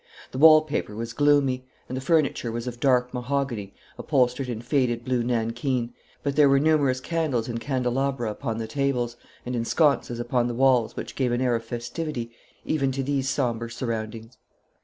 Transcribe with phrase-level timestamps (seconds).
[0.31, 5.05] The wall paper was gloomy, and the furniture was of dark mahogany upholstered in faded
[5.05, 5.93] blue nankeen,
[6.23, 10.55] but there were numerous candles in candelabra upon the tables and in sconces upon the
[10.55, 12.31] walls which gave an air of festivity
[12.65, 14.39] even to these sombre surroundings.